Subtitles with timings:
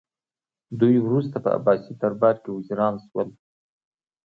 [0.79, 3.29] دوی وروسته په عباسي دربار کې وزیران شول